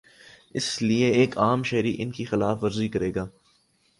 اس 0.53 0.81
لیے 0.81 1.07
اگر 1.09 1.17
ایک 1.17 1.37
عام 1.37 1.63
شہری 1.63 1.95
ان 1.99 2.11
کی 2.11 2.25
خلاف 2.25 2.63
ورزی 2.63 2.87
کرے 2.87 3.15
گا۔ 3.15 3.25